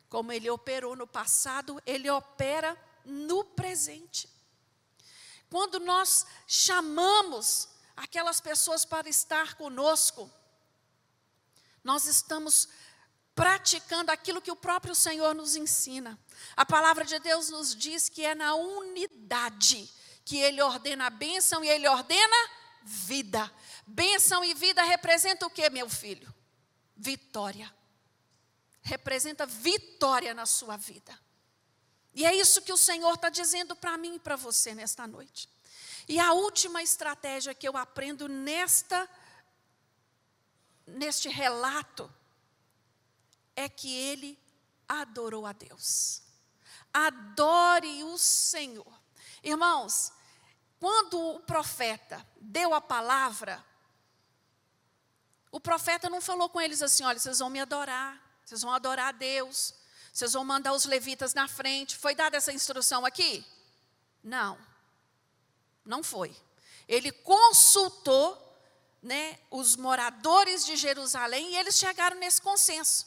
[0.08, 4.28] Como Ele operou no passado, Ele opera no presente.
[5.50, 10.30] Quando nós chamamos aquelas pessoas para estar conosco,
[11.82, 12.68] nós estamos
[13.34, 16.18] praticando aquilo que o próprio Senhor nos ensina.
[16.56, 19.88] A palavra de Deus nos diz que é na unidade
[20.24, 22.36] que Ele ordena a bênção e Ele ordena
[22.82, 23.50] vida.
[23.86, 26.32] Bênção e vida representa o que, meu filho?
[26.96, 27.74] Vitória.
[28.82, 31.18] Representa vitória na sua vida.
[32.18, 35.48] E é isso que o Senhor está dizendo para mim e para você nesta noite.
[36.08, 39.08] E a última estratégia que eu aprendo nesta
[40.84, 42.12] neste relato
[43.54, 44.36] é que ele
[44.88, 46.20] adorou a Deus.
[46.92, 49.00] Adore o Senhor.
[49.40, 50.12] Irmãos,
[50.80, 53.64] quando o profeta deu a palavra,
[55.52, 59.10] o profeta não falou com eles assim: olha, vocês vão me adorar, vocês vão adorar
[59.10, 59.77] a Deus,
[60.18, 61.96] vocês vão mandar os levitas na frente.
[61.96, 63.46] Foi dada essa instrução aqui?
[64.20, 64.58] Não,
[65.84, 66.36] não foi.
[66.88, 68.36] Ele consultou
[69.00, 73.06] né, os moradores de Jerusalém e eles chegaram nesse consenso.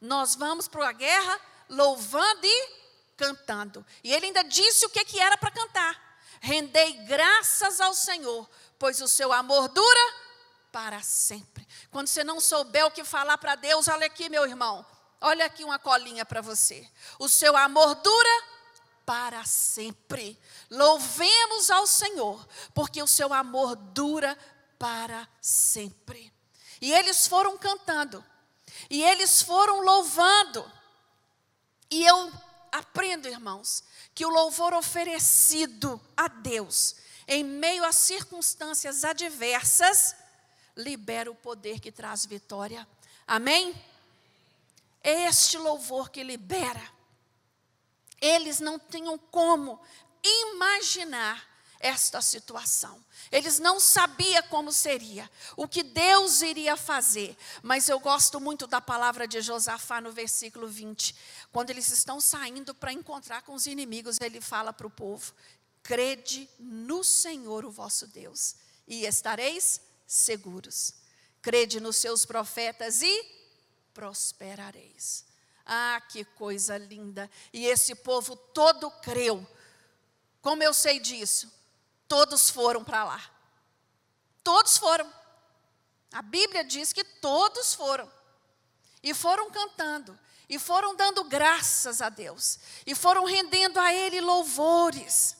[0.00, 2.70] Nós vamos para a guerra louvando e
[3.16, 3.84] cantando.
[4.04, 6.20] E ele ainda disse o que, que era para cantar.
[6.40, 10.14] Rendei graças ao Senhor, pois o seu amor dura
[10.70, 11.66] para sempre.
[11.90, 14.86] Quando você não souber o que falar para Deus, olha aqui, meu irmão,
[15.22, 16.88] olha aqui uma colinha para você.
[17.18, 18.44] O seu amor dura
[19.06, 20.38] para sempre.
[20.70, 24.36] Louvemos ao Senhor, porque o seu amor dura
[24.78, 26.32] para sempre.
[26.80, 28.24] E eles foram cantando,
[28.90, 30.70] e eles foram louvando.
[31.90, 32.32] E eu
[32.72, 36.96] aprendo, irmãos, que o louvor oferecido a Deus
[37.28, 40.16] em meio a circunstâncias adversas
[40.76, 42.86] libera o poder que traz vitória.
[43.26, 43.74] Amém?
[45.02, 46.82] É este louvor que libera.
[48.20, 49.80] Eles não tinham como
[50.22, 53.04] imaginar esta situação.
[53.30, 57.36] Eles não sabiam como seria, o que Deus iria fazer.
[57.62, 61.14] Mas eu gosto muito da palavra de Josafá no versículo 20.
[61.50, 65.34] Quando eles estão saindo para encontrar com os inimigos, ele fala para o povo:
[65.82, 68.54] crede no Senhor, o vosso Deus,
[68.86, 70.94] e estareis seguros.
[71.40, 73.41] Crede nos seus profetas e
[73.94, 75.24] prosperareis.
[75.64, 77.30] Ah, que coisa linda!
[77.52, 79.46] E esse povo todo creu.
[80.40, 81.52] Como eu sei disso?
[82.08, 83.30] Todos foram para lá.
[84.42, 85.10] Todos foram.
[86.12, 88.10] A Bíblia diz que todos foram.
[89.02, 90.18] E foram cantando.
[90.48, 92.58] E foram dando graças a Deus.
[92.84, 95.36] E foram rendendo a Ele louvores.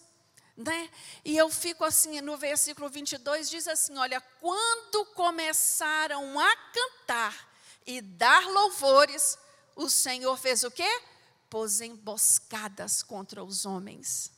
[0.56, 0.88] Né?
[1.24, 7.51] E eu fico assim, no versículo 22 diz assim: Olha, quando começaram a cantar
[7.86, 9.38] e dar louvores,
[9.74, 11.02] o Senhor fez o quê?
[11.48, 14.32] Pôs emboscadas contra os homens,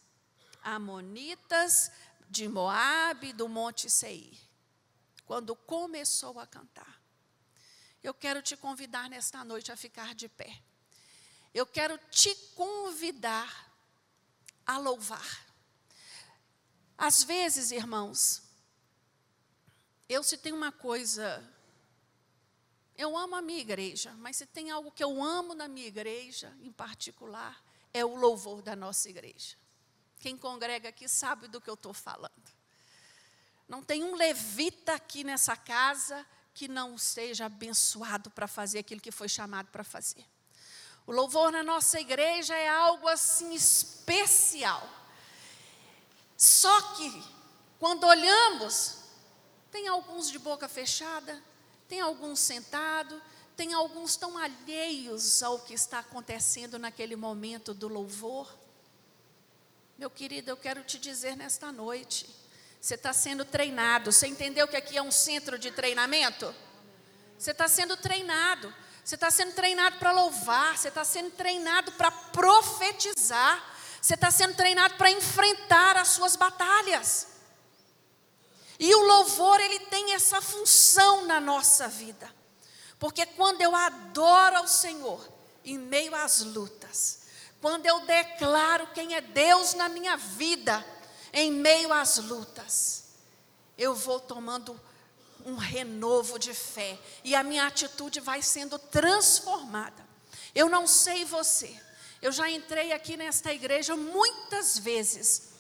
[0.62, 1.90] amonitas
[2.28, 4.38] de Moabe, do Monte Seir.
[5.24, 7.00] Quando começou a cantar,
[8.02, 10.61] eu quero te convidar nesta noite a ficar de pé.
[11.54, 13.72] Eu quero te convidar
[14.66, 15.46] a louvar.
[16.98, 18.42] Às vezes, irmãos,
[20.08, 21.42] eu se tem uma coisa,
[22.96, 26.56] eu amo a minha igreja, mas se tem algo que eu amo na minha igreja,
[26.60, 29.56] em particular, é o louvor da nossa igreja.
[30.20, 32.54] Quem congrega aqui sabe do que eu estou falando.
[33.68, 39.10] Não tem um levita aqui nessa casa que não seja abençoado para fazer aquilo que
[39.10, 40.24] foi chamado para fazer.
[41.06, 44.88] O louvor na nossa igreja é algo assim especial.
[46.36, 47.24] Só que,
[47.78, 49.04] quando olhamos
[49.70, 51.42] Tem alguns de boca fechada,
[51.94, 53.22] tem alguns sentado,
[53.56, 58.52] tem alguns tão alheios ao que está acontecendo naquele momento do louvor.
[59.96, 62.28] Meu querido, eu quero te dizer nesta noite,
[62.80, 64.10] você está sendo treinado.
[64.10, 66.52] Você entendeu que aqui é um centro de treinamento?
[67.38, 68.74] Você está sendo treinado.
[69.04, 70.76] Você está sendo treinado para louvar.
[70.76, 73.72] Você está sendo treinado para profetizar.
[74.02, 77.33] Você está sendo treinado para enfrentar as suas batalhas.
[78.79, 82.33] E o louvor, ele tem essa função na nossa vida.
[82.98, 85.27] Porque quando eu adoro ao Senhor,
[85.64, 87.20] em meio às lutas,
[87.60, 90.85] quando eu declaro quem é Deus na minha vida,
[91.33, 93.04] em meio às lutas,
[93.77, 94.79] eu vou tomando
[95.44, 100.04] um renovo de fé e a minha atitude vai sendo transformada.
[100.54, 101.79] Eu não sei você,
[102.22, 105.50] eu já entrei aqui nesta igreja muitas vezes,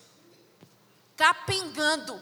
[1.16, 2.20] capengando,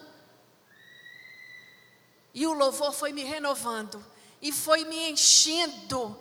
[2.35, 4.05] e o louvor foi me renovando,
[4.41, 6.19] e foi me enchendo,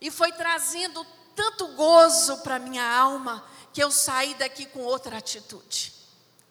[0.00, 5.92] e foi trazendo tanto gozo para minha alma, que eu saí daqui com outra atitude.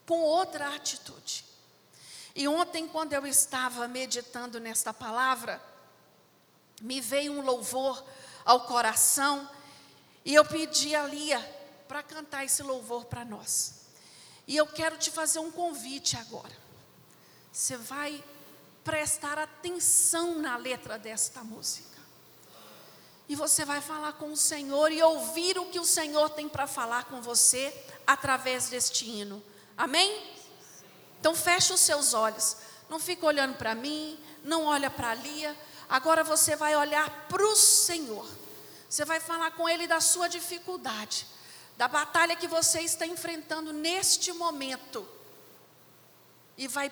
[0.06, 1.44] Com outra atitude.
[2.36, 5.62] E ontem, quando eu estava meditando nesta palavra,
[6.82, 8.04] me veio um louvor
[8.44, 9.50] ao coração,
[10.24, 11.40] e eu pedi a Lia
[11.88, 13.86] para cantar esse louvor para nós.
[14.48, 16.56] E eu quero te fazer um convite agora.
[17.52, 18.24] Você vai
[18.86, 21.96] prestar atenção na letra desta música.
[23.28, 26.68] E você vai falar com o Senhor e ouvir o que o Senhor tem para
[26.68, 27.76] falar com você
[28.06, 29.44] através deste hino.
[29.76, 30.24] Amém?
[31.20, 32.58] Então feche os seus olhos.
[32.88, 35.58] Não fica olhando para mim, não olha para Lia.
[35.90, 38.28] Agora você vai olhar para o Senhor.
[38.88, 41.26] Você vai falar com Ele da sua dificuldade,
[41.76, 45.08] da batalha que você está enfrentando neste momento.
[46.56, 46.92] E vai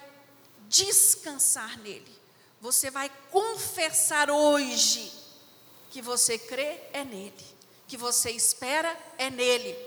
[0.73, 2.11] descansar nele.
[2.59, 5.11] Você vai confessar hoje
[5.91, 7.45] que você crê é nele,
[7.87, 9.77] que você espera é nele.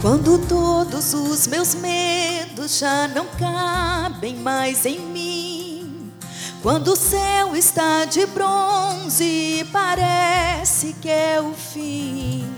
[0.00, 6.10] Quando todos os meus medos já não cabem mais em mim,
[6.62, 12.50] quando o céu está de bronze e parece que é o fim,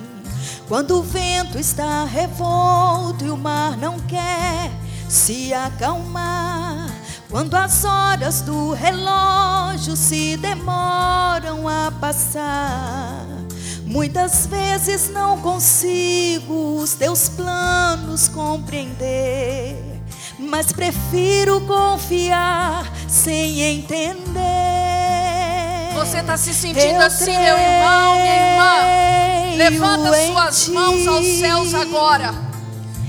[0.69, 4.71] quando o vento está revolto e o mar não quer
[5.09, 6.89] se acalmar,
[7.29, 13.42] quando as horas do relógio se demoram a passar.
[13.93, 19.77] Muitas vezes não consigo os teus planos compreender,
[20.39, 24.23] mas prefiro confiar sem entender.
[25.95, 29.57] Você está se sentindo Eu assim, meu irmão, minha irmã?
[29.59, 32.35] Levanta suas mãos aos céus agora.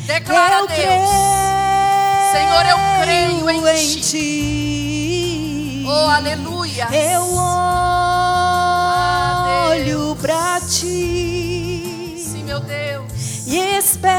[0.06, 1.10] Declara eu a Deus:
[2.34, 4.02] Senhor, eu creio em, em ti.
[4.02, 5.86] ti.
[5.88, 6.90] Oh, aleluia.
[6.92, 7.62] Eu olho
[13.84, 14.16] espero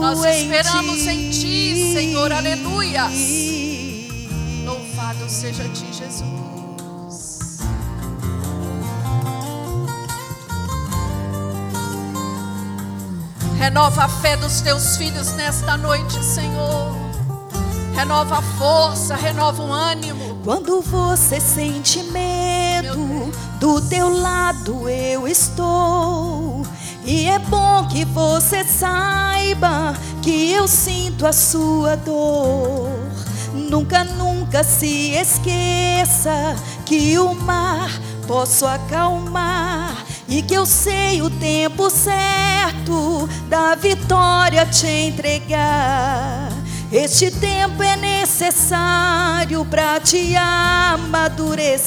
[0.00, 1.08] Nós em esperamos ti.
[1.10, 2.32] em ti, Senhor.
[2.32, 3.04] Aleluia.
[4.64, 7.58] Louvado seja ti, Jesus.
[13.58, 16.96] Renova a fé dos teus filhos nesta noite, Senhor.
[17.94, 20.38] Renova a força, renova o ânimo.
[20.44, 26.47] Quando você sente medo, do teu lado eu estou.
[27.10, 32.90] E é bom que você saiba que eu sinto a sua dor.
[33.54, 36.54] Nunca, nunca se esqueça
[36.84, 37.90] que o mar
[38.26, 46.52] posso acalmar e que eu sei o tempo certo da vitória te entregar.
[46.92, 51.78] Este tempo é necessário para te amadurecer.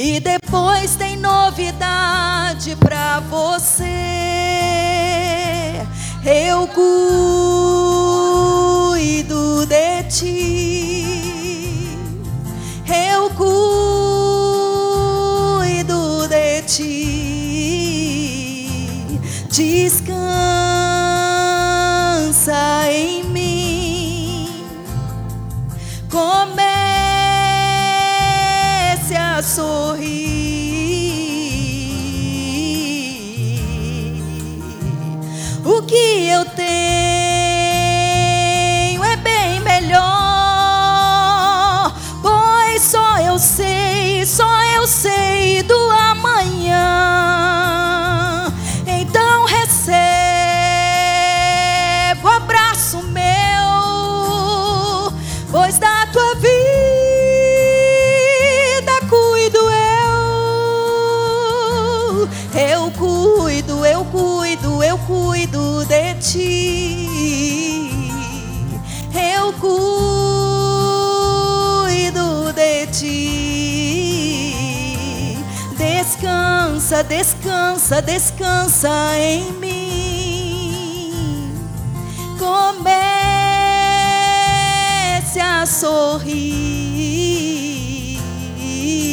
[0.00, 3.84] E depois tem novidade para você.
[6.24, 6.86] Eu cuido
[9.66, 11.34] de ti.
[12.86, 13.48] Eu cuido
[16.28, 17.58] de ti.
[19.50, 20.38] Descansa
[73.08, 74.88] ti.
[75.76, 81.08] Descansa, descansa, descansa em mim.
[82.38, 82.98] Comece
[85.40, 86.68] a sorrir.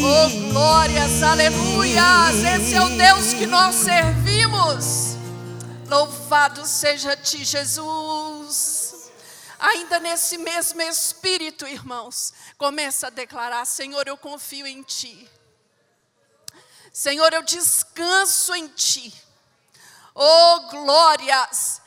[0.03, 2.43] Oh, glórias, aleluias!
[2.43, 5.15] Esse é o Deus que nós servimos.
[5.89, 8.24] Louvado seja ti, Jesus.
[9.59, 15.29] Ainda nesse mesmo espírito, irmãos, começa a declarar: Senhor, eu confio em ti.
[16.91, 19.13] Senhor, eu descanso em ti.
[20.13, 21.81] Oh, glórias!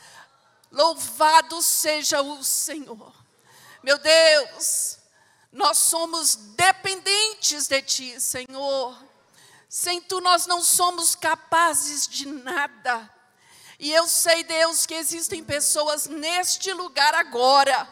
[0.71, 3.15] Louvado seja o Senhor.
[3.83, 4.99] Meu Deus,
[5.51, 9.03] nós somos dependentes de Ti, Senhor.
[9.69, 13.11] Sem Tu nós não somos capazes de nada.
[13.79, 17.89] E eu sei, Deus, que existem pessoas neste lugar agora,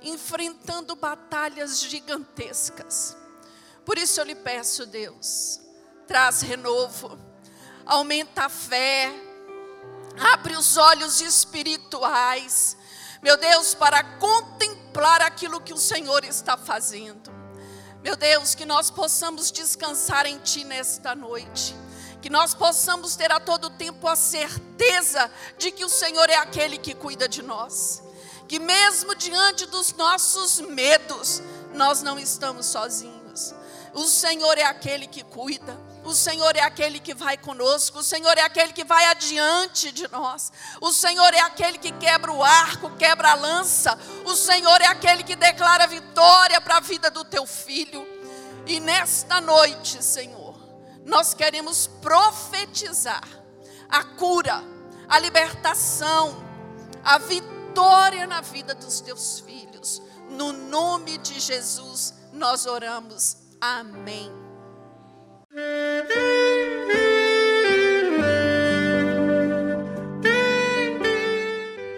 [0.00, 3.16] enfrentando batalhas gigantescas.
[3.84, 5.60] Por isso eu lhe peço, Deus,
[6.08, 7.16] traz renovo,
[7.86, 9.12] aumenta a fé,
[10.32, 12.76] abre os olhos espirituais,
[13.22, 17.30] meu Deus, para contemplar aquilo que o Senhor está fazendo.
[18.02, 21.76] Meu Deus, que nós possamos descansar em Ti nesta noite.
[22.22, 26.78] Que nós possamos ter a todo tempo a certeza de que o Senhor é aquele
[26.78, 28.02] que cuida de nós.
[28.48, 31.42] Que mesmo diante dos nossos medos,
[31.74, 33.54] nós não estamos sozinhos.
[33.92, 35.78] O Senhor é aquele que cuida.
[36.04, 40.10] O Senhor é aquele que vai conosco, o Senhor é aquele que vai adiante de
[40.10, 40.50] nós.
[40.80, 43.96] O Senhor é aquele que quebra o arco, quebra a lança.
[44.24, 48.04] O Senhor é aquele que declara vitória para a vida do teu filho.
[48.66, 50.41] E nesta noite, Senhor,
[51.04, 53.26] nós queremos profetizar
[53.88, 54.62] a cura,
[55.08, 56.36] a libertação,
[57.04, 60.00] a vitória na vida dos teus filhos.
[60.30, 63.36] No nome de Jesus, nós oramos.
[63.60, 64.32] Amém.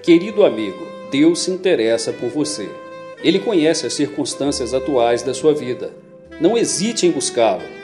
[0.03, 2.69] Querido amigo, Deus se interessa por você.
[3.23, 5.95] Ele conhece as circunstâncias atuais da sua vida.
[6.41, 7.84] Não hesite em buscá-lo.